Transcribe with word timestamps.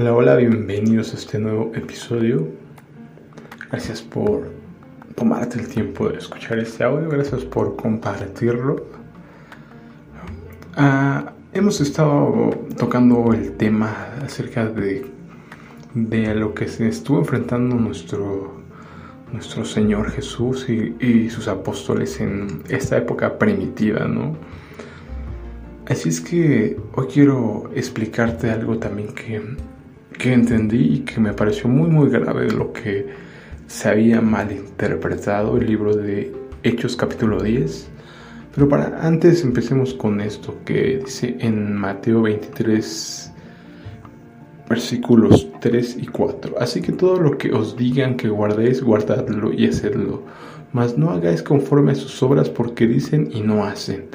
Hola, 0.00 0.14
hola, 0.14 0.36
bienvenidos 0.36 1.12
a 1.12 1.16
este 1.16 1.40
nuevo 1.40 1.72
episodio. 1.74 2.46
Gracias 3.68 4.00
por 4.00 4.48
tomarte 5.16 5.58
el 5.58 5.66
tiempo 5.66 6.08
de 6.08 6.18
escuchar 6.18 6.60
este 6.60 6.84
audio, 6.84 7.08
gracias 7.08 7.42
por 7.42 7.74
compartirlo. 7.74 8.86
Ah, 10.76 11.32
hemos 11.52 11.80
estado 11.80 12.50
tocando 12.76 13.32
el 13.32 13.56
tema 13.56 13.92
acerca 14.22 14.66
de, 14.66 15.04
de 15.94 16.32
lo 16.32 16.54
que 16.54 16.68
se 16.68 16.86
estuvo 16.86 17.18
enfrentando 17.18 17.74
nuestro, 17.74 18.62
nuestro 19.32 19.64
Señor 19.64 20.12
Jesús 20.12 20.68
y, 20.68 20.94
y 21.04 21.28
sus 21.28 21.48
apóstoles 21.48 22.20
en 22.20 22.62
esta 22.68 22.98
época 22.98 23.36
primitiva, 23.36 24.06
¿no? 24.06 24.36
Así 25.88 26.08
es 26.08 26.20
que 26.20 26.76
hoy 26.94 27.06
quiero 27.12 27.68
explicarte 27.74 28.48
algo 28.52 28.78
también 28.78 29.08
que, 29.08 29.42
que 30.18 30.32
entendí 30.32 30.94
y 30.94 30.98
que 31.00 31.20
me 31.20 31.32
pareció 31.32 31.68
muy 31.68 31.88
muy 31.88 32.10
grave 32.10 32.50
lo 32.50 32.72
que 32.72 33.06
se 33.68 33.88
había 33.88 34.20
malinterpretado 34.20 35.56
el 35.56 35.66
libro 35.66 35.94
de 35.96 36.34
Hechos 36.64 36.96
capítulo 36.96 37.40
10. 37.40 37.88
Pero 38.54 38.68
para 38.68 39.06
antes 39.06 39.44
empecemos 39.44 39.94
con 39.94 40.20
esto 40.20 40.56
que 40.64 40.98
dice 41.04 41.36
en 41.38 41.76
Mateo 41.76 42.22
23 42.22 43.32
versículos 44.68 45.48
3 45.60 45.98
y 46.00 46.06
4. 46.06 46.56
Así 46.60 46.80
que 46.82 46.92
todo 46.92 47.20
lo 47.20 47.38
que 47.38 47.52
os 47.52 47.76
digan 47.76 48.16
que 48.16 48.28
guardéis, 48.28 48.82
guardadlo 48.82 49.52
y 49.52 49.68
hacedlo. 49.68 50.24
Mas 50.72 50.98
no 50.98 51.10
hagáis 51.10 51.42
conforme 51.42 51.92
a 51.92 51.94
sus 51.94 52.20
obras 52.22 52.50
porque 52.50 52.86
dicen 52.86 53.30
y 53.32 53.40
no 53.42 53.64
hacen 53.64 54.06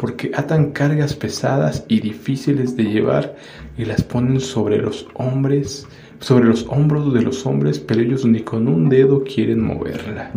porque 0.00 0.30
atan 0.34 0.70
cargas 0.70 1.14
pesadas 1.14 1.84
y 1.86 2.00
difíciles 2.00 2.74
de 2.74 2.84
llevar 2.84 3.36
y 3.76 3.84
las 3.84 4.02
ponen 4.02 4.40
sobre 4.40 4.78
los 4.78 5.06
hombres, 5.12 5.86
sobre 6.20 6.46
los 6.46 6.66
hombros 6.70 7.12
de 7.12 7.20
los 7.20 7.44
hombres, 7.44 7.78
pero 7.78 8.00
ellos 8.00 8.24
ni 8.24 8.40
con 8.40 8.66
un 8.66 8.88
dedo 8.88 9.22
quieren 9.22 9.62
moverla. 9.62 10.30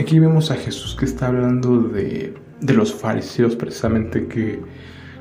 Aquí 0.00 0.18
vemos 0.18 0.50
a 0.50 0.56
Jesús 0.56 0.96
que 0.98 1.04
está 1.04 1.28
hablando 1.28 1.78
de, 1.78 2.34
los 2.62 2.92
fariseos 2.92 3.54
precisamente 3.54 4.26
que 4.26 4.60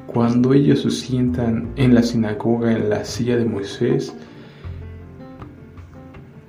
cuando 0.07 0.55
ellos 0.55 0.81
se 0.81 0.89
sientan 0.89 1.69
en 1.75 1.93
la 1.93 2.01
sinagoga, 2.01 2.71
en 2.71 2.89
la 2.89 3.05
silla 3.05 3.37
de 3.37 3.45
Moisés, 3.45 4.15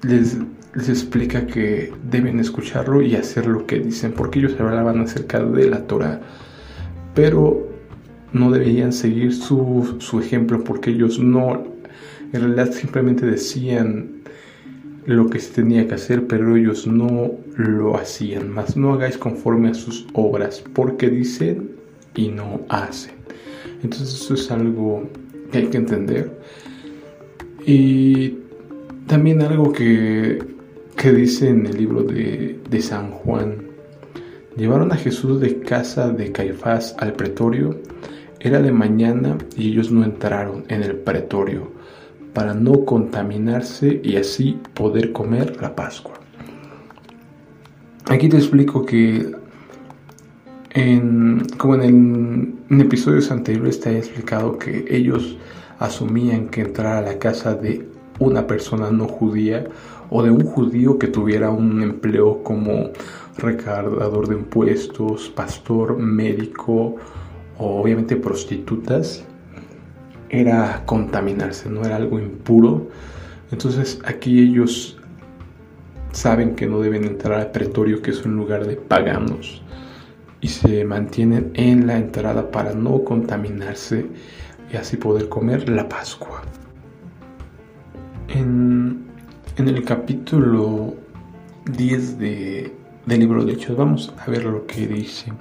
les, 0.01 0.39
les 0.75 0.89
explica 0.89 1.47
que 1.47 1.93
deben 2.11 2.41
escucharlo 2.41 3.03
y 3.03 3.15
hacer 3.15 3.47
lo 3.47 3.67
que 3.67 3.79
dicen, 3.79 4.13
porque 4.13 4.39
ellos 4.39 4.59
hablaban 4.59 5.01
acerca 5.01 5.45
de 5.45 5.69
la 5.69 5.87
Torah 5.87 6.23
pero 7.17 7.67
no 8.33 8.51
deberían 8.51 8.93
seguir 8.93 9.35
su, 9.35 10.21
ejemplo 10.23 10.63
porque 10.63 10.91
ellos 10.91 11.19
no, 11.19 11.65
en 12.33 12.41
realidad 12.41 12.71
simplemente 12.73 13.25
decían 13.25 14.21
lo 15.07 15.31
que 15.31 15.41
se 15.41 15.55
tenía 15.55 15.89
que 15.89 15.95
hacer, 15.95 16.27
pero 16.27 16.57
ellos 16.57 16.87
no 16.87 17.33
lo 17.57 17.97
hacían. 17.97 18.51
Más 18.51 18.77
no 18.77 18.93
hagáis 18.93 19.17
conforme 19.17 19.71
a 19.71 19.75
sus 19.75 20.07
obras, 20.13 20.63
porque 20.75 21.09
dicen 21.09 21.71
y 22.15 22.29
no 22.29 22.61
hacen. 22.69 23.15
Entonces 23.83 24.21
eso 24.21 24.35
es 24.35 24.51
algo 24.51 25.09
que 25.51 25.59
hay 25.59 25.67
que 25.69 25.79
entender. 25.79 26.39
Y 27.65 28.35
también 29.07 29.41
algo 29.41 29.73
que, 29.73 30.41
que 30.97 31.13
dice 31.13 31.49
en 31.49 31.65
el 31.67 31.79
libro 31.79 32.03
de, 32.03 32.59
de 32.69 32.83
San 32.83 33.11
Juan, 33.11 33.66
Llevaron 34.57 34.91
a 34.91 34.97
Jesús 34.97 35.41
de 35.41 35.61
casa 35.61 36.09
de 36.09 36.33
Caifás 36.33 36.97
al 36.99 37.13
pretorio. 37.13 37.79
Era 38.41 38.61
de 38.63 38.73
mañana 38.73 39.37
y 39.57 39.69
ellos 39.69 39.91
no 39.91 40.03
entraron 40.03 40.65
en 40.69 40.83
el 40.83 40.97
pretorio 40.97 41.73
para 42.33 42.55
no 42.55 42.85
contaminarse 42.85 44.01
y 44.03 44.17
así 44.17 44.59
poder 44.75 45.13
comer 45.13 45.61
la 45.61 45.75
Pascua. 45.75 46.15
Aquí 48.07 48.29
te 48.29 48.37
explico 48.37 48.87
que 48.87 49.33
en, 50.71 51.47
como 51.59 51.75
en, 51.75 52.59
en 52.71 52.81
episodios 52.81 53.31
anteriores 53.31 53.81
te 53.81 53.91
he 53.91 53.99
explicado 53.99 54.59
que 54.59 54.87
ellos 54.89 55.37
asumían 55.79 56.49
que 56.49 56.63
entrar 56.63 56.97
a 56.97 57.13
la 57.13 57.19
casa 57.19 57.55
de 57.55 57.96
una 58.19 58.47
persona 58.47 58.91
no 58.91 59.07
judía 59.07 59.67
o 60.11 60.23
de 60.23 60.31
un 60.31 60.45
judío 60.45 60.99
que 60.99 61.09
tuviera 61.09 61.51
un 61.51 61.83
empleo 61.83 62.43
como 62.43 62.91
recaudador 63.37 64.29
de 64.29 64.37
impuestos, 64.37 65.29
pastor, 65.29 65.99
médico 65.99 66.97
o 67.59 67.81
obviamente 67.81 68.17
prostitutas, 68.17 69.25
era 70.29 70.83
contaminarse, 70.87 71.69
no 71.69 71.85
era 71.85 71.97
algo 71.97 72.19
impuro. 72.19 72.89
Entonces 73.51 73.99
aquí 74.05 74.41
ellos 74.41 74.99
saben 76.13 76.55
que 76.55 76.67
no 76.67 76.81
deben 76.81 77.05
entrar 77.05 77.41
al 77.41 77.51
pretorio, 77.51 78.01
que 78.03 78.11
es 78.11 78.25
un 78.25 78.37
lugar 78.37 78.67
de 78.67 78.77
paganos, 78.77 79.63
y 80.41 80.49
se 80.49 80.85
mantienen 80.85 81.51
en 81.55 81.87
la 81.87 81.97
entrada 81.97 82.51
para 82.51 82.73
no 82.75 83.05
contaminarse 83.05 84.07
y 84.73 84.77
así 84.77 84.97
poder 84.97 85.29
comer 85.29 85.69
la 85.69 85.89
Pascua. 85.89 86.43
En, 88.29 89.07
el 89.57 89.85
capítulo 89.85 90.95
10 91.71 92.19
de 92.19 92.73
del 93.07 93.21
libro 93.21 93.45
de 93.45 93.53
Hechos. 93.53 93.77
Vamos 93.77 94.13
a 94.19 94.31
ver 94.31 94.45
lo 94.45 94.67
que 94.67 94.87
dice. 94.87 95.33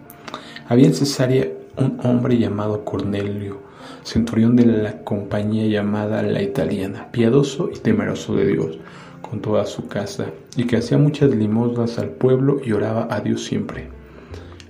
Había 0.67 0.87
en 0.87 0.93
Cesarea 0.93 1.47
un 1.77 1.99
hombre 2.03 2.37
llamado 2.37 2.85
Cornelio, 2.85 3.59
centurión 4.03 4.55
de 4.55 4.67
la 4.67 5.03
compañía 5.03 5.65
llamada 5.67 6.21
La 6.21 6.43
Italiana, 6.43 7.11
piadoso 7.11 7.69
y 7.73 7.79
temeroso 7.79 8.35
de 8.35 8.47
Dios, 8.47 8.77
con 9.21 9.41
toda 9.41 9.65
su 9.65 9.87
casa, 9.87 10.27
y 10.55 10.65
que 10.65 10.77
hacía 10.77 10.97
muchas 10.99 11.31
limosnas 11.31 11.97
al 11.97 12.09
pueblo 12.09 12.61
y 12.63 12.71
oraba 12.71 13.07
a 13.09 13.19
Dios 13.19 13.43
siempre. 13.43 13.89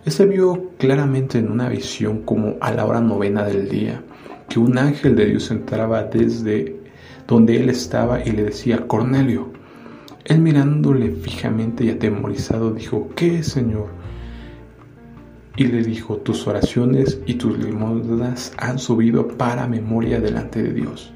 Ese 0.06 0.26
vio 0.26 0.72
claramente 0.78 1.40
en 1.40 1.52
una 1.52 1.68
visión 1.68 2.22
como 2.22 2.56
a 2.62 2.72
la 2.72 2.86
hora 2.86 3.02
novena 3.02 3.44
del 3.44 3.68
día, 3.68 4.04
que 4.48 4.60
un 4.60 4.78
ángel 4.78 5.16
de 5.16 5.26
Dios 5.26 5.52
entraba 5.52 6.04
desde 6.04 6.85
donde 7.28 7.58
él 7.58 7.70
estaba 7.70 8.24
y 8.24 8.32
le 8.32 8.44
decía, 8.44 8.88
Cornelio, 8.88 9.52
él 10.26 10.40
mirándole 10.40 11.12
fijamente 11.12 11.86
y 11.86 11.90
atemorizado 11.90 12.72
dijo, 12.72 13.10
¿qué, 13.16 13.44
Señor? 13.44 13.88
Y 15.56 15.66
le 15.66 15.84
dijo, 15.84 16.18
tus 16.18 16.48
oraciones 16.48 17.20
y 17.26 17.36
tus 17.36 17.58
limosnas 17.58 18.54
han 18.58 18.80
subido 18.80 19.28
para 19.28 19.68
memoria 19.68 20.20
delante 20.20 20.62
de 20.62 20.74
Dios. 20.74 21.14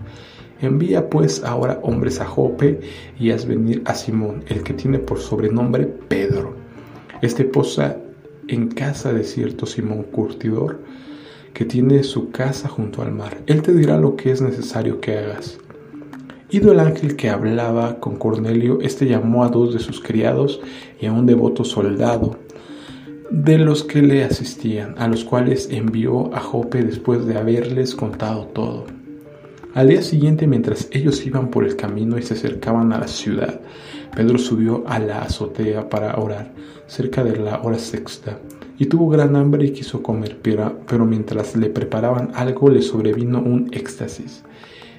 Envía 0.61 1.09
pues 1.09 1.43
ahora 1.43 1.79
hombres 1.83 2.19
a 2.19 2.25
Jope 2.25 2.81
y 3.19 3.31
haz 3.31 3.45
venir 3.45 3.81
a 3.85 3.95
Simón, 3.95 4.43
el 4.47 4.61
que 4.63 4.73
tiene 4.73 4.99
por 4.99 5.19
sobrenombre 5.19 5.85
Pedro. 5.85 6.55
Este 7.21 7.45
posa 7.45 7.97
en 8.47 8.67
casa 8.69 9.13
de 9.13 9.23
cierto 9.23 9.65
Simón 9.65 10.03
Curtidor, 10.03 10.79
que 11.53 11.65
tiene 11.65 12.03
su 12.03 12.31
casa 12.31 12.67
junto 12.67 13.01
al 13.01 13.11
mar. 13.11 13.37
Él 13.47 13.61
te 13.61 13.73
dirá 13.73 13.97
lo 13.97 14.15
que 14.15 14.31
es 14.31 14.41
necesario 14.41 14.99
que 14.99 15.17
hagas. 15.17 15.59
Ido 16.51 16.71
el 16.71 16.79
ángel 16.79 17.15
que 17.15 17.29
hablaba 17.29 17.99
con 17.99 18.15
Cornelio, 18.15 18.79
éste 18.81 19.05
llamó 19.05 19.43
a 19.43 19.49
dos 19.49 19.71
de 19.71 19.79
sus 19.79 20.01
criados 20.01 20.59
y 20.99 21.05
a 21.05 21.13
un 21.13 21.27
devoto 21.27 21.63
soldado 21.63 22.39
de 23.29 23.59
los 23.59 23.83
que 23.83 24.01
le 24.01 24.23
asistían, 24.23 24.95
a 24.97 25.07
los 25.07 25.23
cuales 25.23 25.69
envió 25.71 26.33
a 26.33 26.39
Jope 26.39 26.83
después 26.83 27.27
de 27.27 27.37
haberles 27.37 27.93
contado 27.93 28.45
todo. 28.47 28.85
Al 29.75 29.89
día 29.89 30.01
siguiente, 30.01 30.47
mientras 30.47 30.89
ellos 30.91 31.23
iban 31.23 31.51
por 31.51 31.65
el 31.65 31.75
camino 31.75 32.17
y 32.17 32.23
se 32.23 32.33
acercaban 32.33 32.93
a 32.93 32.99
la 32.99 33.07
ciudad, 33.07 33.61
Pedro 34.15 34.39
subió 34.39 34.83
a 34.87 34.97
la 34.97 35.21
azotea 35.21 35.87
para 35.87 36.17
orar, 36.17 36.51
cerca 36.87 37.23
de 37.23 37.37
la 37.37 37.61
hora 37.61 37.77
sexta, 37.77 38.39
y 38.79 38.87
tuvo 38.87 39.07
gran 39.07 39.35
hambre 39.35 39.65
y 39.65 39.71
quiso 39.71 40.01
comer, 40.01 40.39
pero, 40.41 40.79
pero 40.87 41.05
mientras 41.05 41.55
le 41.55 41.69
preparaban 41.69 42.31
algo 42.33 42.71
le 42.71 42.81
sobrevino 42.81 43.39
un 43.39 43.69
éxtasis 43.71 44.43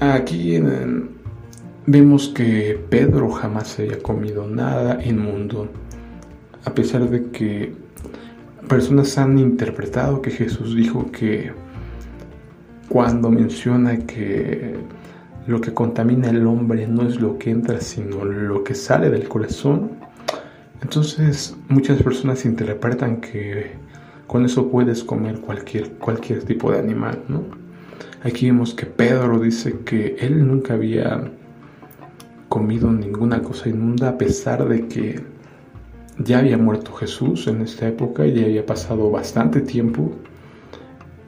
Aquí 0.00 0.60
vemos 1.86 2.28
que 2.28 2.78
Pedro 2.90 3.30
jamás 3.30 3.78
había 3.78 4.02
comido 4.02 4.46
nada 4.46 5.02
inmundo, 5.02 5.68
a 6.66 6.74
pesar 6.74 7.08
de 7.08 7.30
que 7.30 7.72
personas 8.68 9.16
han 9.16 9.38
interpretado 9.38 10.20
que 10.20 10.30
Jesús 10.30 10.76
dijo 10.76 11.10
que 11.10 11.52
cuando 12.90 13.30
menciona 13.30 13.96
que 13.98 14.74
lo 15.46 15.62
que 15.62 15.72
contamina 15.72 16.28
el 16.28 16.46
hombre 16.46 16.86
no 16.86 17.08
es 17.08 17.18
lo 17.18 17.38
que 17.38 17.50
entra, 17.50 17.80
sino 17.80 18.22
lo 18.24 18.64
que 18.64 18.74
sale 18.74 19.08
del 19.08 19.28
corazón. 19.28 19.92
Entonces 20.82 21.56
muchas 21.68 22.02
personas 22.02 22.44
interpretan 22.44 23.22
que 23.22 23.72
con 24.26 24.44
eso 24.44 24.70
puedes 24.70 25.02
comer 25.02 25.40
cualquier, 25.40 25.92
cualquier 25.92 26.42
tipo 26.44 26.70
de 26.70 26.80
animal, 26.80 27.22
¿no? 27.28 27.65
Aquí 28.26 28.46
vemos 28.46 28.74
que 28.74 28.86
Pedro 28.86 29.38
dice 29.38 29.78
que 29.84 30.16
él 30.18 30.44
nunca 30.48 30.74
había 30.74 31.30
comido 32.48 32.90
ninguna 32.90 33.40
cosa 33.40 33.68
inmunda 33.68 34.08
a 34.08 34.18
pesar 34.18 34.68
de 34.68 34.88
que 34.88 35.20
ya 36.18 36.40
había 36.40 36.58
muerto 36.58 36.92
Jesús 36.94 37.46
en 37.46 37.60
esta 37.60 37.86
época, 37.86 38.26
y 38.26 38.32
ya 38.32 38.46
había 38.46 38.66
pasado 38.66 39.12
bastante 39.12 39.60
tiempo. 39.60 40.10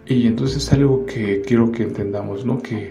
Y 0.07 0.27
entonces 0.27 0.57
es 0.57 0.73
algo 0.73 1.07
que 1.07 1.41
quiero 1.43 1.71
que 1.71 1.85
entendamos, 1.85 2.45
¿no? 2.45 2.61
Que 2.61 2.91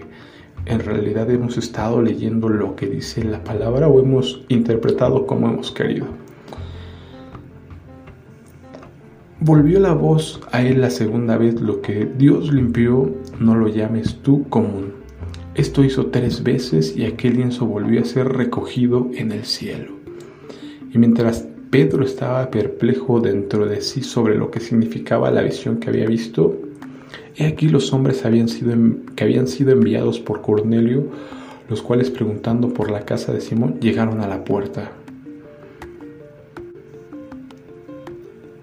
en 0.64 0.80
realidad 0.80 1.30
hemos 1.30 1.58
estado 1.58 2.00
leyendo 2.00 2.48
lo 2.48 2.76
que 2.76 2.86
dice 2.86 3.22
la 3.22 3.44
palabra 3.44 3.88
o 3.88 4.00
hemos 4.00 4.42
interpretado 4.48 5.26
como 5.26 5.50
hemos 5.50 5.70
querido. 5.70 6.06
Volvió 9.40 9.78
la 9.78 9.92
voz 9.92 10.40
a 10.50 10.62
él 10.62 10.80
la 10.80 10.90
segunda 10.90 11.36
vez, 11.36 11.60
lo 11.60 11.80
que 11.80 12.10
Dios 12.18 12.52
limpió, 12.52 13.14
no 13.38 13.54
lo 13.54 13.68
llames 13.68 14.16
tú 14.22 14.48
común. 14.48 14.92
Esto 15.54 15.84
hizo 15.84 16.06
tres 16.06 16.42
veces 16.42 16.96
y 16.96 17.04
aquel 17.04 17.36
lienzo 17.36 17.66
volvió 17.66 18.00
a 18.00 18.04
ser 18.04 18.28
recogido 18.28 19.08
en 19.14 19.32
el 19.32 19.44
cielo. 19.44 19.92
Y 20.92 20.98
mientras 20.98 21.46
Pedro 21.70 22.04
estaba 22.04 22.50
perplejo 22.50 23.20
dentro 23.20 23.66
de 23.66 23.80
sí 23.80 24.02
sobre 24.02 24.36
lo 24.36 24.50
que 24.50 24.60
significaba 24.60 25.30
la 25.30 25.42
visión 25.42 25.78
que 25.78 25.90
había 25.90 26.06
visto, 26.06 26.56
He 27.36 27.46
aquí 27.46 27.68
los 27.68 27.92
hombres 27.92 28.22
que 28.22 28.26
habían 29.24 29.46
sido 29.46 29.70
enviados 29.72 30.18
por 30.18 30.40
Cornelio, 30.40 31.06
los 31.68 31.82
cuales 31.82 32.10
preguntando 32.10 32.74
por 32.74 32.90
la 32.90 33.02
casa 33.02 33.32
de 33.32 33.40
Simón 33.40 33.78
llegaron 33.78 34.20
a 34.20 34.26
la 34.26 34.42
puerta. 34.42 34.90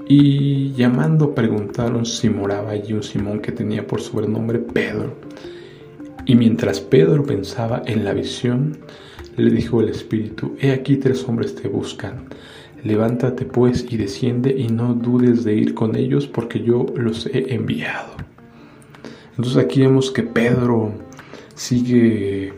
Y 0.08 0.72
llamando 0.74 1.34
preguntaron 1.34 2.06
si 2.06 2.30
moraba 2.30 2.72
allí 2.72 2.94
un 2.94 3.02
Simón 3.02 3.40
que 3.40 3.52
tenía 3.52 3.88
por 3.88 4.02
sobrenombre 4.02 4.60
Pedro. 4.60 5.16
Y 6.26 6.36
mientras 6.36 6.80
Pedro 6.80 7.24
pensaba 7.24 7.82
en 7.86 8.06
la 8.06 8.14
visión, 8.14 8.78
le 9.36 9.50
dijo 9.50 9.82
el 9.82 9.90
Espíritu, 9.90 10.56
He 10.60 10.72
aquí 10.72 10.98
tres 10.98 11.28
hombres 11.28 11.56
te 11.56 11.68
buscan. 11.68 12.26
Levántate 12.84 13.46
pues 13.46 13.86
y 13.90 13.98
desciende 13.98 14.56
y 14.56 14.68
no 14.68 14.94
dudes 14.94 15.44
de 15.44 15.56
ir 15.56 15.74
con 15.74 15.96
ellos 15.96 16.28
porque 16.28 16.62
yo 16.62 16.86
los 16.96 17.26
he 17.26 17.56
enviado. 17.56 18.12
Entonces 19.32 19.58
aquí 19.58 19.82
vemos 19.82 20.12
que 20.12 20.22
Pedro 20.22 20.94
sigue 21.56 22.54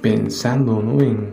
pensando 0.00 0.80
¿no? 0.80 1.00
en, 1.00 1.32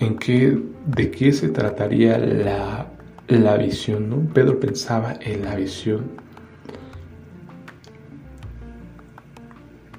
en 0.00 0.16
qué, 0.16 0.56
de 0.86 1.10
qué 1.10 1.32
se 1.32 1.48
trataría 1.48 2.18
la, 2.18 2.93
la 3.28 3.56
visión. 3.56 4.10
¿no? 4.10 4.16
Pedro 4.32 4.60
pensaba 4.60 5.14
en 5.20 5.44
la 5.44 5.56
visión. 5.56 6.24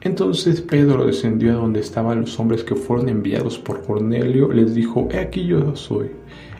Entonces 0.01 0.61
Pedro 0.61 1.07
descendió 1.07 1.53
a 1.53 1.55
donde 1.55 1.79
estaban 1.79 2.21
los 2.21 2.39
hombres 2.39 2.63
que 2.63 2.75
fueron 2.75 3.09
enviados 3.09 3.57
por 3.57 3.83
Cornelio, 3.83 4.51
les 4.51 4.75
dijo, 4.75 5.09
he 5.11 5.17
aquí 5.17 5.47
yo 5.47 5.75
soy 5.75 6.11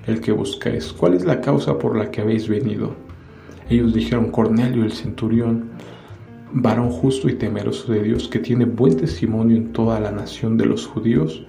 el 0.08 0.20
que 0.20 0.32
buscáis, 0.32 0.92
¿cuál 0.92 1.14
es 1.14 1.26
la 1.26 1.42
causa 1.42 1.78
por 1.78 1.96
la 1.96 2.10
que 2.10 2.22
habéis 2.22 2.48
venido? 2.48 2.96
Ellos 3.70 3.94
dijeron, 3.94 4.32
Cornelio 4.32 4.84
el 4.84 4.94
centurión, 4.94 5.70
varón 6.54 6.90
justo 6.90 7.30
y 7.30 7.36
temeroso 7.36 7.92
de 7.92 8.02
Dios, 8.02 8.28
que 8.28 8.40
tiene 8.40 8.66
buen 8.66 8.98
testimonio 8.98 9.58
en 9.58 9.74
toda 9.74 10.00
la 10.00 10.12
nación 10.12 10.58
de 10.58 10.66
los 10.66 10.88
judíos, 10.88 11.46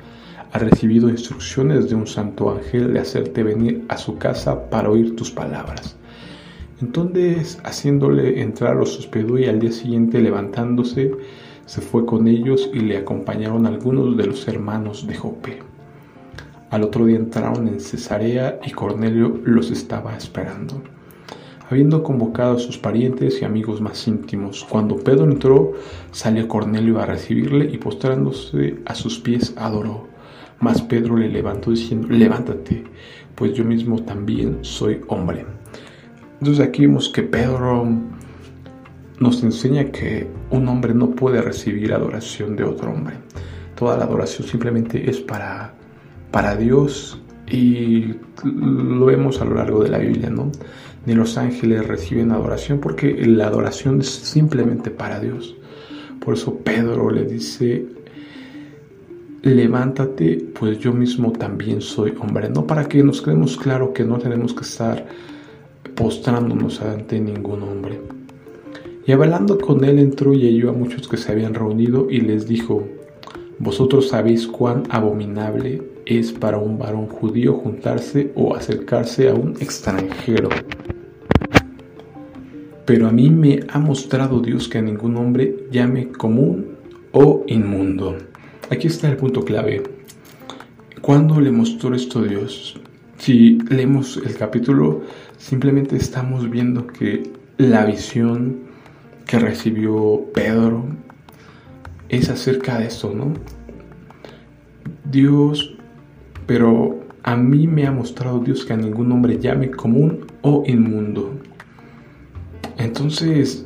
ha 0.57 0.59
recibido 0.59 1.11
instrucciones 1.11 1.91
de 1.91 1.95
un 1.95 2.07
santo 2.07 2.51
ángel 2.51 2.95
de 2.95 3.01
hacerte 3.01 3.43
venir 3.43 3.85
a 3.89 3.99
su 3.99 4.17
casa 4.17 4.71
para 4.71 4.89
oír 4.89 5.15
tus 5.15 5.31
palabras. 5.31 5.97
Entonces, 6.81 7.59
haciéndole 7.63 8.41
entrar, 8.41 8.75
los 8.75 8.99
hospedó 8.99 9.39
y 9.39 9.45
al 9.45 9.61
día 9.61 9.71
siguiente, 9.71 10.19
levantándose, 10.19 11.13
se 11.67 11.81
fue 11.83 12.07
con 12.07 12.27
ellos 12.27 12.71
y 12.73 12.81
le 12.81 12.97
acompañaron 12.97 13.67
algunos 13.67 14.17
de 14.17 14.27
los 14.29 14.49
hermanos 14.49 15.07
de 15.07 15.15
Jope. 15.15 15.59
Al 16.71 16.85
otro 16.85 17.05
día 17.05 17.17
entraron 17.19 17.69
en 17.69 17.79
Cesarea 17.79 18.59
y 18.65 18.71
Cornelio 18.71 19.39
los 19.45 19.71
estaba 19.71 20.17
esperando 20.17 20.83
habiendo 21.69 22.05
convocado 22.05 22.57
a 22.57 22.61
sus 22.61 22.79
parientes 22.79 23.43
y 23.43 23.45
amigos 23.45 23.81
más 23.81 24.07
íntimos. 24.07 24.65
Cuando 24.71 24.99
Pedro 24.99 25.25
entró, 25.25 25.73
salió 26.13 26.47
Cornelio 26.47 27.01
a 27.01 27.07
recibirle 27.07 27.65
y 27.65 27.77
postrándose 27.79 28.77
a 28.87 28.95
sus 28.95 29.19
pies 29.19 29.53
adoró. 29.57 30.16
Mas 30.61 30.81
Pedro 30.83 31.17
le 31.17 31.29
levantó 31.29 31.71
diciendo, 31.71 32.09
levántate, 32.09 32.85
pues 33.35 33.53
yo 33.53 33.65
mismo 33.65 34.03
también 34.03 34.59
soy 34.63 35.01
hombre. 35.09 35.45
Entonces 36.41 36.65
aquí 36.67 36.87
vemos 36.87 37.09
que 37.09 37.23
Pedro 37.23 37.87
nos 39.21 39.43
enseña 39.43 39.87
que 39.87 40.27
un 40.51 40.69
hombre 40.69 40.95
no 40.95 41.11
puede 41.11 41.41
recibir 41.41 41.93
adoración 41.93 42.57
de 42.57 42.65
otro 42.65 42.91
hombre. 42.91 43.17
Toda 43.75 43.97
la 43.97 44.05
adoración 44.05 44.47
simplemente 44.47 45.09
es 45.09 45.21
para, 45.21 45.75
para 46.31 46.57
Dios 46.57 47.21
y 47.47 48.15
lo 48.45 49.07
vemos 49.07 49.41
a 49.41 49.45
lo 49.45 49.55
largo 49.55 49.83
de 49.83 49.91
la 49.91 49.99
Biblia, 49.99 50.31
¿no? 50.31 50.51
Ni 51.05 51.15
los 51.15 51.39
ángeles 51.39 51.87
reciben 51.87 52.33
adoración 52.33 52.81
porque 52.81 53.15
la 53.27 53.47
adoración 53.47 54.01
es 54.01 54.09
simplemente 54.09 54.91
para 54.91 55.21
Dios. 55.21 55.57
Por 56.21 56.35
eso 56.35 56.59
Pedro 56.59 57.11
le 57.11 57.25
dice, 57.25 57.87
levántate, 59.55 60.45
pues 60.59 60.79
yo 60.79 60.93
mismo 60.93 61.33
también 61.33 61.81
soy 61.81 62.15
hombre. 62.21 62.49
No 62.49 62.67
para 62.67 62.89
que 62.89 63.03
nos 63.03 63.23
quedemos 63.23 63.57
claro 63.57 63.93
que 63.93 64.05
no 64.05 64.19
tenemos 64.19 64.53
que 64.53 64.63
estar 64.63 65.07
postrándonos 65.95 66.81
ante 66.83 67.21
ningún 67.21 67.63
hombre. 67.63 68.01
Y 69.07 69.13
hablando 69.13 69.59
con 69.59 69.85
él 69.85 69.99
entró 69.99 70.35
y 70.35 70.47
halló 70.47 70.71
a 70.71 70.73
muchos 70.73 71.07
que 71.07 71.17
se 71.17 71.31
habían 71.31 71.55
reunido 71.55 72.09
y 72.11 72.21
les 72.21 72.49
dijo, 72.49 72.87
vosotros 73.59 74.09
sabéis 74.09 74.47
cuán 74.47 74.83
abominable 74.91 75.83
es 76.05 76.33
para 76.33 76.59
un 76.59 76.79
varón 76.79 77.07
judío 77.07 77.55
juntarse 77.55 78.33
o 78.35 78.55
acercarse 78.55 79.29
a 79.29 79.35
un 79.35 79.53
extranjero. 79.61 80.49
Pero 82.85 83.09
a 83.09 83.13
mí 83.13 83.31
me 83.31 83.61
ha 83.69 83.79
mostrado 83.79 84.41
Dios 84.41 84.69
que 84.69 84.79
a 84.79 84.83
ningún 84.83 85.17
hombre 85.17 85.67
llame 85.71 86.09
común 86.09 86.77
o 87.13 87.45
inmundo. 87.47 88.17
Aquí 88.71 88.89
está 88.89 89.09
el 89.09 89.17
punto 89.17 89.45
clave. 89.45 89.85
¿Cuándo 91.01 91.41
le 91.41 91.53
mostró 91.53 91.95
esto 91.95 92.23
Dios? 92.23 92.81
Si 93.17 93.59
leemos 93.71 94.17
el 94.17 94.37
capítulo, 94.37 95.03
simplemente 95.39 95.97
estamos 95.97 96.51
viendo 96.51 96.87
que 96.87 97.31
la 97.59 97.85
visión 97.85 98.59
que 99.25 99.39
recibió 99.39 100.25
Pedro 100.35 100.85
es 102.09 102.29
acerca 102.29 102.79
de 102.79 102.87
esto, 102.87 103.13
¿no? 103.15 103.35
Dios, 105.05 105.77
pero 106.47 107.01
a 107.23 107.37
mí 107.37 107.67
me 107.67 107.87
ha 107.87 107.93
mostrado 107.93 108.41
Dios 108.41 108.65
que 108.65 108.73
a 108.73 108.77
ningún 108.77 109.13
hombre 109.13 109.39
llame 109.39 109.71
común 109.71 110.27
o 110.43 110.65
inmundo. 110.67 111.39
Entonces, 112.79 113.66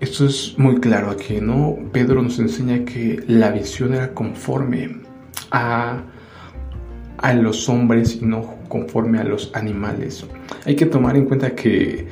esto 0.00 0.26
es 0.26 0.54
muy 0.58 0.76
claro 0.80 1.10
aquí, 1.10 1.40
¿no? 1.40 1.76
Pedro 1.92 2.22
nos 2.22 2.38
enseña 2.38 2.84
que 2.84 3.22
la 3.26 3.50
visión 3.50 3.94
era 3.94 4.12
conforme 4.12 5.00
a, 5.50 6.02
a 7.18 7.34
los 7.34 7.68
hombres 7.68 8.18
y 8.20 8.24
no 8.24 8.54
conforme 8.68 9.18
a 9.18 9.24
los 9.24 9.50
animales. 9.54 10.26
Hay 10.66 10.76
que 10.76 10.86
tomar 10.86 11.16
en 11.16 11.26
cuenta 11.26 11.54
que 11.54 12.08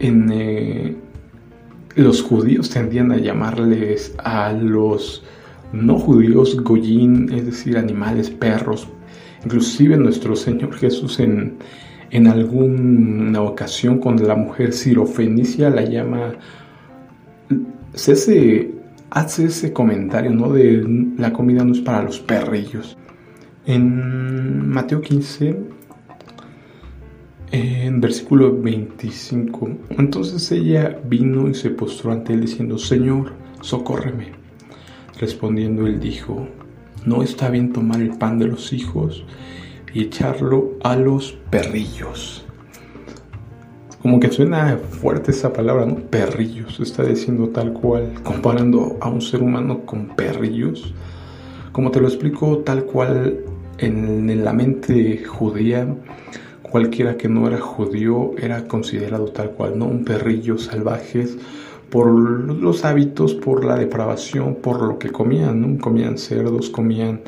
en, 0.00 0.30
eh, 0.32 0.96
los 1.94 2.22
judíos 2.22 2.70
tendían 2.70 3.12
a 3.12 3.18
llamarles 3.18 4.14
a 4.24 4.52
los 4.52 5.22
no 5.72 5.98
judíos 5.98 6.56
goyín, 6.62 7.32
es 7.32 7.46
decir, 7.46 7.76
animales, 7.76 8.30
perros. 8.30 8.88
Inclusive 9.44 9.96
nuestro 9.96 10.34
Señor 10.36 10.74
Jesús 10.74 11.20
en, 11.20 11.58
en 12.10 12.26
alguna 12.26 13.42
ocasión 13.42 13.98
con 13.98 14.26
la 14.26 14.34
mujer 14.34 14.72
sirofenicia 14.72 15.68
la 15.70 15.82
llama, 15.82 16.34
hace, 17.94 18.72
hace 19.10 19.44
ese 19.46 19.72
comentario, 19.72 20.30
¿no? 20.30 20.52
De 20.52 20.84
la 21.16 21.32
comida 21.32 21.64
no 21.64 21.72
es 21.72 21.80
para 21.80 22.02
los 22.02 22.20
perrillos. 22.20 22.96
En 23.66 24.68
Mateo 24.68 25.00
15, 25.00 25.56
en 27.50 28.00
versículo 28.00 28.60
25, 28.60 29.70
entonces 29.90 30.50
ella 30.52 30.98
vino 31.04 31.48
y 31.48 31.54
se 31.54 31.70
postró 31.70 32.12
ante 32.12 32.34
él 32.34 32.42
diciendo, 32.42 32.78
Señor, 32.78 33.32
socórreme. 33.60 34.32
Respondiendo 35.18 35.86
él 35.86 36.00
dijo, 36.00 36.48
no 37.06 37.22
está 37.22 37.50
bien 37.50 37.72
tomar 37.72 38.00
el 38.00 38.18
pan 38.18 38.38
de 38.38 38.48
los 38.48 38.72
hijos 38.72 39.24
y 39.92 40.02
echarlo 40.02 40.72
a 40.82 40.96
los 40.96 41.32
perrillos. 41.50 42.43
Como 44.04 44.20
que 44.20 44.30
suena 44.30 44.76
fuerte 44.76 45.30
esa 45.30 45.50
palabra, 45.50 45.86
¿no? 45.86 45.96
Perrillos. 45.96 46.78
Está 46.78 47.04
diciendo 47.04 47.48
tal 47.48 47.72
cual, 47.72 48.12
comparando 48.22 48.98
a 49.00 49.08
un 49.08 49.22
ser 49.22 49.42
humano 49.42 49.86
con 49.86 50.08
perrillos. 50.08 50.92
Como 51.72 51.90
te 51.90 52.02
lo 52.02 52.08
explico 52.08 52.58
tal 52.58 52.84
cual 52.84 53.40
en 53.78 54.44
la 54.44 54.52
mente 54.52 55.24
judía, 55.24 55.88
cualquiera 56.60 57.16
que 57.16 57.30
no 57.30 57.48
era 57.48 57.58
judío 57.58 58.32
era 58.36 58.68
considerado 58.68 59.28
tal 59.28 59.52
cual, 59.52 59.78
¿no? 59.78 59.86
Un 59.86 60.04
perrillo 60.04 60.58
salvajes 60.58 61.38
por 61.88 62.06
los 62.06 62.84
hábitos, 62.84 63.32
por 63.32 63.64
la 63.64 63.76
depravación, 63.76 64.56
por 64.56 64.82
lo 64.82 64.98
que 64.98 65.08
comían, 65.08 65.62
¿no? 65.62 65.80
Comían 65.80 66.18
cerdos, 66.18 66.68
comían 66.68 67.22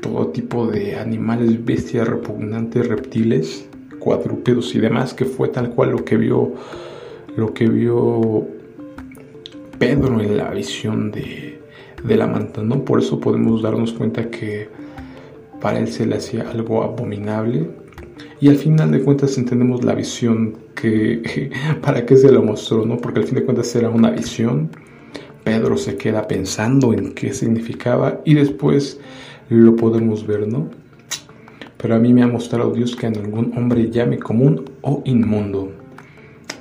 todo 0.00 0.26
tipo 0.32 0.66
de 0.66 0.96
animales, 0.96 1.64
bestias 1.64 2.08
repugnantes, 2.08 2.88
reptiles, 2.88 3.68
cuadrúpedos 4.04 4.74
y 4.74 4.80
demás, 4.80 5.14
que 5.14 5.24
fue 5.24 5.48
tal 5.48 5.70
cual 5.70 5.92
lo 5.92 6.04
que 6.04 6.16
vio 6.16 6.52
lo 7.36 7.52
que 7.52 7.68
vio 7.68 8.46
Pedro 9.78 10.20
en 10.20 10.36
la 10.36 10.50
visión 10.50 11.10
de, 11.10 11.60
de 12.04 12.16
la 12.16 12.26
manta, 12.26 12.62
¿no? 12.62 12.84
Por 12.84 13.00
eso 13.00 13.18
podemos 13.18 13.62
darnos 13.62 13.92
cuenta 13.92 14.30
que 14.30 14.68
para 15.60 15.78
él 15.78 15.88
se 15.88 16.06
le 16.06 16.16
hacía 16.16 16.48
algo 16.48 16.84
abominable. 16.84 17.70
Y 18.40 18.48
al 18.48 18.56
final 18.56 18.92
de 18.92 19.00
cuentas 19.00 19.36
entendemos 19.38 19.82
la 19.84 19.94
visión 19.94 20.56
que 20.74 21.50
para 21.82 22.06
qué 22.06 22.16
se 22.16 22.30
lo 22.30 22.42
mostró, 22.42 22.84
¿no? 22.86 22.98
Porque 22.98 23.20
al 23.20 23.26
fin 23.26 23.36
de 23.36 23.44
cuentas 23.44 23.74
era 23.74 23.88
una 23.88 24.10
visión. 24.10 24.70
Pedro 25.42 25.76
se 25.76 25.96
queda 25.96 26.28
pensando 26.28 26.92
en 26.92 27.14
qué 27.14 27.32
significaba 27.34 28.20
y 28.24 28.34
después 28.34 29.00
lo 29.48 29.76
podemos 29.76 30.26
ver, 30.26 30.46
¿no? 30.48 30.70
Pero 31.84 31.96
a 31.96 31.98
mí 31.98 32.14
me 32.14 32.22
ha 32.22 32.26
mostrado 32.26 32.72
Dios 32.72 32.96
que 32.96 33.08
a 33.08 33.10
ningún 33.10 33.52
hombre 33.58 33.90
llame 33.90 34.18
común 34.18 34.64
o 34.80 35.02
inmundo. 35.04 35.70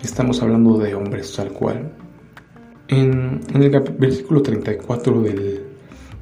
Estamos 0.04 0.42
hablando 0.42 0.78
de 0.78 0.96
hombres 0.96 1.34
tal 1.34 1.48
cual. 1.54 1.94
En, 2.90 3.40
el 3.54 3.70
versículo 3.98 4.42
34 4.42 5.22
del, 5.22 5.62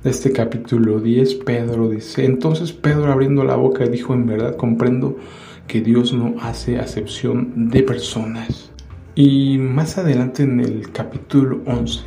de 0.03 0.09
este 0.11 0.31
capítulo 0.31 0.99
10, 0.99 1.33
Pedro 1.33 1.89
dice, 1.89 2.25
entonces 2.25 2.73
Pedro 2.73 3.11
abriendo 3.11 3.43
la 3.43 3.55
boca 3.55 3.87
dijo, 3.87 4.13
en 4.13 4.27
verdad 4.27 4.55
comprendo 4.55 5.17
que 5.65 5.81
Dios 5.81 6.13
no 6.13 6.35
hace 6.39 6.77
acepción 6.77 7.71
de 7.71 7.81
personas. 7.81 8.69
Y 9.15 9.57
más 9.57 9.97
adelante 9.97 10.43
en 10.43 10.59
el 10.59 10.91
capítulo 10.91 11.61
11 11.65 12.03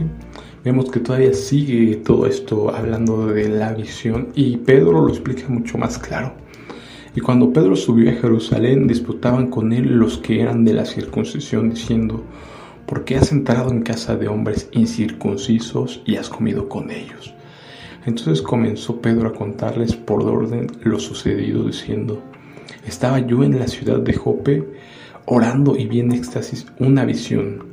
vemos 0.62 0.92
que 0.92 1.00
todavía 1.00 1.34
sigue 1.34 1.96
todo 1.96 2.24
esto 2.28 2.72
hablando 2.72 3.26
de 3.26 3.48
la 3.48 3.72
visión 3.74 4.28
y 4.36 4.58
Pedro 4.58 4.92
lo 4.92 5.08
explica 5.08 5.48
mucho 5.48 5.76
más 5.76 5.98
claro. 5.98 6.43
Y 7.16 7.20
cuando 7.20 7.52
Pedro 7.52 7.76
subió 7.76 8.10
a 8.10 8.14
Jerusalén, 8.14 8.88
disputaban 8.88 9.48
con 9.48 9.72
él 9.72 9.98
los 9.98 10.18
que 10.18 10.40
eran 10.40 10.64
de 10.64 10.74
la 10.74 10.84
circuncisión, 10.84 11.70
diciendo, 11.70 12.24
¿por 12.86 13.04
qué 13.04 13.16
has 13.16 13.30
entrado 13.30 13.70
en 13.70 13.82
casa 13.82 14.16
de 14.16 14.26
hombres 14.26 14.68
incircuncisos 14.72 16.02
y 16.04 16.16
has 16.16 16.28
comido 16.28 16.68
con 16.68 16.90
ellos? 16.90 17.32
Entonces 18.04 18.42
comenzó 18.42 19.00
Pedro 19.00 19.28
a 19.28 19.32
contarles 19.32 19.94
por 19.94 20.24
orden 20.24 20.66
lo 20.82 20.98
sucedido, 20.98 21.64
diciendo, 21.64 22.20
estaba 22.86 23.20
yo 23.20 23.44
en 23.44 23.60
la 23.60 23.68
ciudad 23.68 24.00
de 24.00 24.14
Jope, 24.14 24.64
orando 25.26 25.76
y 25.76 25.86
vi 25.86 26.00
en 26.00 26.12
éxtasis 26.12 26.66
una 26.80 27.04
visión, 27.04 27.64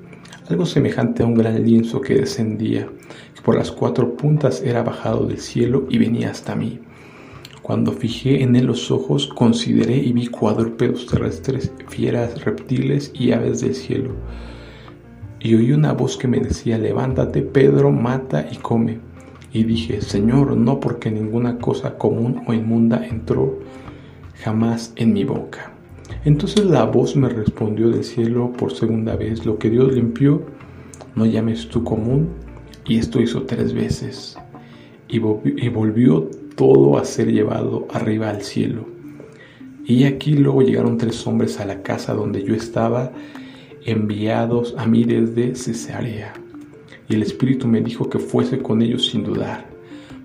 algo 0.50 0.68
semejante 0.68 1.24
a 1.24 1.26
un 1.26 1.34
gran 1.34 1.64
lienzo 1.66 2.00
que 2.00 2.14
descendía, 2.16 2.88
que 3.36 3.42
por 3.42 3.56
las 3.56 3.72
cuatro 3.72 4.16
puntas 4.16 4.62
era 4.62 4.84
bajado 4.84 5.26
del 5.26 5.40
cielo 5.40 5.88
y 5.90 5.98
venía 5.98 6.30
hasta 6.30 6.56
mí. 6.56 6.80
Cuando 7.62 7.92
fijé 7.92 8.44
en 8.44 8.56
él 8.56 8.66
los 8.66 8.92
ojos, 8.92 9.28
consideré 9.28 9.98
y 9.98 10.14
vi 10.14 10.28
cuadrúpedos 10.28 11.06
terrestres, 11.06 11.72
fieras, 11.88 12.44
reptiles 12.44 13.12
y 13.14 13.32
aves 13.32 13.62
del 13.62 13.76
cielo 13.76 14.16
y 15.44 15.56
oí 15.56 15.72
una 15.72 15.94
voz 15.94 16.18
que 16.18 16.28
me 16.28 16.40
decía, 16.40 16.78
levántate 16.78 17.42
Pedro, 17.42 17.92
mata 17.92 18.48
y 18.52 18.58
come. 18.58 19.00
Y 19.52 19.64
dije, 19.64 20.00
Señor, 20.02 20.56
no 20.56 20.80
porque 20.80 21.10
ninguna 21.10 21.58
cosa 21.58 21.98
común 21.98 22.44
o 22.48 22.54
inmunda 22.54 23.06
entró 23.06 23.60
jamás 24.44 24.94
en 24.96 25.14
mi 25.14 25.24
boca. 25.24 25.74
Entonces 26.26 26.66
la 26.66 26.86
voz 26.86 27.16
me 27.16 27.28
respondió 27.28 27.90
del 27.90 28.04
cielo 28.04 28.54
por 28.54 28.72
segunda 28.72 29.16
vez, 29.16 29.46
lo 29.46 29.58
que 29.58 29.72
Dios 29.72 29.92
limpió, 29.94 30.44
no 31.16 31.26
llames 31.26 31.68
tú 31.70 31.84
común. 31.84 32.30
Y 32.86 32.98
esto 32.98 33.20
hizo 33.20 33.44
tres 33.44 33.74
veces. 33.74 34.38
Y 35.08 35.20
volvió 35.20 36.30
todo 36.62 37.00
a 37.00 37.06
ser 37.06 37.32
llevado 37.32 37.88
arriba 37.92 38.30
al 38.30 38.44
cielo. 38.44 38.86
Y 39.84 40.04
aquí 40.04 40.34
luego 40.34 40.62
llegaron 40.62 41.00
tres 41.00 41.26
hombres 41.26 41.60
a 41.60 41.66
la 41.66 41.82
casa 41.82 42.14
donde 42.14 42.44
yo 42.44 42.54
estaba 42.54 43.12
enviados 43.84 44.76
a 44.78 44.86
mí 44.86 45.04
desde 45.04 45.56
Cesarea. 45.56 46.34
Y 47.10 47.16
el 47.16 47.24
Espíritu 47.24 47.68
me 47.68 47.82
dijo 47.82 48.12
que 48.12 48.20
fuese 48.20 48.60
con 48.60 48.84
ellos 48.84 49.08
sin 49.08 49.24
dudar. 49.24 49.72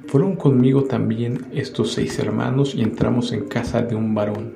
Fueron 0.09 0.37
conmigo 0.37 0.85
también 0.85 1.47
estos 1.55 1.95
seis 1.95 2.19
hermanos 2.19 2.75
y 2.75 2.83
entramos 2.83 3.33
en 3.33 3.49
casa 3.49 3.81
de 3.81 3.97
un 3.97 4.15
varón, 4.15 4.53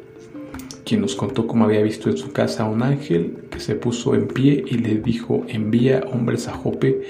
quien 0.85 1.01
nos 1.01 1.15
contó 1.15 1.47
cómo 1.47 1.65
había 1.65 1.81
visto 1.81 2.11
en 2.11 2.19
su 2.19 2.31
casa 2.31 2.65
a 2.65 2.69
un 2.69 2.83
ángel 2.83 3.39
que 3.51 3.59
se 3.59 3.75
puso 3.75 4.15
en 4.15 4.29
pie 4.29 4.63
y 4.67 4.77
le 4.77 4.97
dijo, 4.99 5.47
envía 5.49 6.05
hombres 6.13 6.47
a 6.47 6.53
Jope 6.53 7.01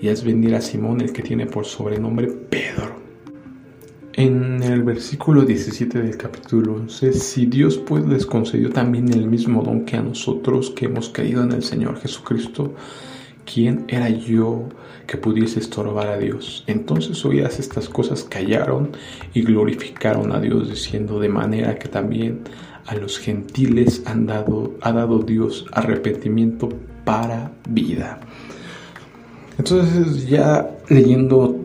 y 0.00 0.06
haz 0.06 0.22
venir 0.22 0.54
a 0.54 0.60
Simón 0.60 1.00
el 1.00 1.12
que 1.12 1.24
tiene 1.24 1.46
por 1.46 1.64
sobrenombre 1.64 2.28
Pedro 2.28 3.01
en 4.14 4.62
el 4.62 4.82
versículo 4.82 5.42
17 5.42 6.02
del 6.02 6.16
capítulo 6.18 6.74
11, 6.74 7.14
si 7.14 7.46
Dios 7.46 7.78
pues 7.78 8.04
les 8.06 8.26
concedió 8.26 8.70
también 8.70 9.10
el 9.12 9.26
mismo 9.26 9.62
don 9.62 9.86
que 9.86 9.96
a 9.96 10.02
nosotros 10.02 10.70
que 10.70 10.84
hemos 10.84 11.08
creído 11.08 11.42
en 11.42 11.52
el 11.52 11.62
Señor 11.62 11.98
Jesucristo, 11.98 12.74
¿quién 13.50 13.86
era 13.88 14.10
yo 14.10 14.68
que 15.06 15.16
pudiese 15.16 15.60
estorbar 15.60 16.08
a 16.08 16.18
Dios? 16.18 16.62
Entonces 16.66 17.24
oídas 17.24 17.58
estas 17.58 17.88
cosas 17.88 18.24
callaron 18.24 18.90
y 19.32 19.42
glorificaron 19.42 20.32
a 20.32 20.40
Dios 20.40 20.68
diciendo 20.68 21.18
de 21.18 21.30
manera 21.30 21.78
que 21.78 21.88
también 21.88 22.40
a 22.86 22.94
los 22.94 23.18
gentiles 23.18 24.02
han 24.04 24.26
dado, 24.26 24.74
ha 24.82 24.92
dado 24.92 25.20
Dios 25.20 25.64
arrepentimiento 25.72 26.68
para 27.04 27.50
vida. 27.66 28.20
Entonces 29.58 30.28
ya 30.28 30.68
leyendo 30.88 31.61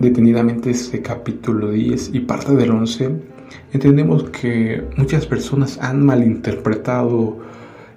detenidamente 0.00 0.70
este 0.70 1.02
capítulo 1.02 1.70
10 1.70 2.14
y 2.14 2.20
parte 2.20 2.56
del 2.56 2.70
11, 2.70 3.10
entendemos 3.72 4.24
que 4.30 4.82
muchas 4.96 5.26
personas 5.26 5.78
han 5.80 6.04
malinterpretado 6.04 7.38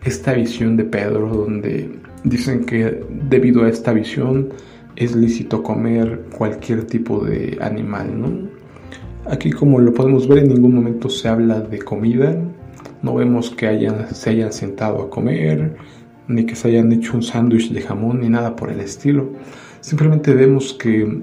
esta 0.03 0.33
visión 0.33 0.75
de 0.75 0.83
Pedro, 0.83 1.29
donde 1.29 1.89
dicen 2.25 2.65
que 2.65 3.03
debido 3.29 3.63
a 3.63 3.69
esta 3.69 3.93
visión 3.93 4.49
es 4.97 5.15
lícito 5.15 5.63
comer 5.63 6.25
cualquier 6.37 6.83
tipo 6.83 7.23
de 7.23 7.57
animal, 7.61 8.21
¿no? 8.21 8.49
Aquí 9.25 9.51
como 9.51 9.79
lo 9.79 9.93
podemos 9.93 10.27
ver 10.27 10.39
en 10.39 10.49
ningún 10.49 10.75
momento 10.75 11.09
se 11.09 11.29
habla 11.29 11.61
de 11.61 11.79
comida, 11.79 12.37
no 13.01 13.15
vemos 13.15 13.49
que 13.49 13.67
hayan, 13.67 14.13
se 14.13 14.31
hayan 14.31 14.51
sentado 14.51 15.01
a 15.01 15.09
comer, 15.09 15.77
ni 16.27 16.45
que 16.45 16.55
se 16.55 16.67
hayan 16.67 16.91
hecho 16.91 17.13
un 17.13 17.23
sándwich 17.23 17.71
de 17.71 17.81
jamón, 17.81 18.19
ni 18.19 18.29
nada 18.29 18.55
por 18.57 18.69
el 18.69 18.81
estilo. 18.81 19.31
Simplemente 19.79 20.33
vemos 20.33 20.73
que 20.73 21.21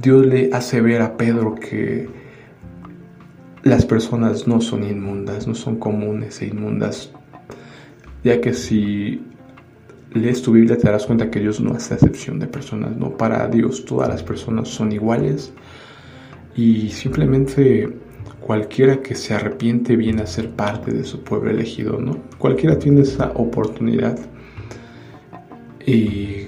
Dios 0.00 0.24
le 0.24 0.50
hace 0.52 0.80
ver 0.80 1.02
a 1.02 1.16
Pedro 1.16 1.56
que 1.56 2.08
las 3.64 3.84
personas 3.84 4.46
no 4.46 4.60
son 4.60 4.84
inmundas, 4.84 5.48
no 5.48 5.56
son 5.56 5.76
comunes 5.76 6.40
e 6.40 6.46
inmundas, 6.46 7.10
ya 8.22 8.40
que 8.40 8.54
si 8.54 9.20
lees 10.12 10.40
tu 10.40 10.52
Biblia 10.52 10.78
te 10.78 10.84
darás 10.84 11.04
cuenta 11.04 11.32
que 11.32 11.40
Dios 11.40 11.60
no 11.60 11.74
hace 11.74 11.94
excepción 11.94 12.38
de 12.38 12.46
personas, 12.46 12.96
no 12.96 13.16
para 13.16 13.48
Dios 13.48 13.84
todas 13.84 14.08
las 14.08 14.22
personas 14.22 14.68
son 14.68 14.92
iguales 14.92 15.52
y 16.54 16.90
simplemente 16.90 17.88
cualquiera 18.40 19.02
que 19.02 19.16
se 19.16 19.34
arrepiente 19.34 19.96
viene 19.96 20.22
a 20.22 20.26
ser 20.28 20.50
parte 20.50 20.92
de 20.92 21.02
su 21.02 21.24
pueblo 21.24 21.50
elegido, 21.50 21.98
¿no? 21.98 22.18
Cualquiera 22.38 22.78
tiene 22.78 23.00
esa 23.00 23.32
oportunidad 23.34 24.16
y 25.84 26.46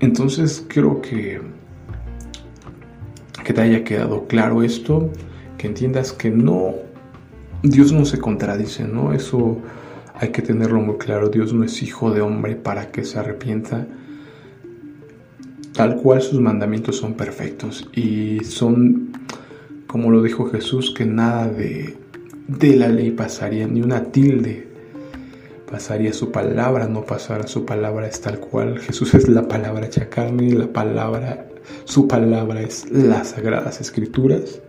entonces 0.00 0.64
creo 0.66 1.02
que 1.02 1.59
que 3.50 3.54
te 3.54 3.62
haya 3.62 3.82
quedado 3.82 4.28
claro 4.28 4.62
esto, 4.62 5.10
que 5.58 5.66
entiendas 5.66 6.12
que 6.12 6.30
no, 6.30 6.74
Dios 7.64 7.90
no 7.90 8.04
se 8.04 8.20
contradice, 8.20 8.84
¿no? 8.84 9.12
Eso 9.12 9.58
hay 10.14 10.28
que 10.28 10.40
tenerlo 10.40 10.80
muy 10.80 10.98
claro. 10.98 11.30
Dios 11.30 11.52
no 11.52 11.64
es 11.64 11.82
hijo 11.82 12.12
de 12.12 12.20
hombre 12.20 12.54
para 12.54 12.92
que 12.92 13.04
se 13.04 13.18
arrepienta. 13.18 13.88
Tal 15.72 15.96
cual 15.96 16.22
sus 16.22 16.38
mandamientos 16.38 16.98
son 16.98 17.14
perfectos 17.14 17.88
y 17.92 18.44
son, 18.44 19.10
como 19.88 20.12
lo 20.12 20.22
dijo 20.22 20.48
Jesús, 20.48 20.94
que 20.96 21.04
nada 21.04 21.48
de, 21.48 21.96
de 22.46 22.76
la 22.76 22.86
ley 22.86 23.10
pasaría, 23.10 23.66
ni 23.66 23.82
una 23.82 24.12
tilde 24.12 24.68
pasaría 25.68 26.12
su 26.12 26.30
palabra, 26.30 26.86
no 26.86 27.04
pasará 27.04 27.48
su 27.48 27.66
palabra, 27.66 28.06
es 28.06 28.20
tal 28.20 28.38
cual. 28.38 28.78
Jesús 28.78 29.12
es 29.14 29.28
la 29.28 29.48
palabra 29.48 29.86
hecha 29.86 30.08
carne, 30.08 30.52
la 30.52 30.68
palabra 30.68 31.49
su 31.84 32.06
palabra 32.06 32.62
es 32.62 32.90
las 32.90 33.30
sagradas 33.30 33.80
escrituras. 33.80 34.60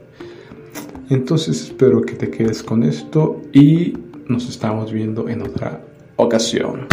Entonces 1.09 1.63
espero 1.63 2.01
que 2.01 2.13
te 2.13 2.29
quedes 2.29 2.63
con 2.63 2.83
esto 2.83 3.41
y 3.53 3.97
nos 4.27 4.47
estamos 4.47 4.91
viendo 4.91 5.27
en 5.27 5.41
otra 5.41 5.81
ocasión. 6.15 6.87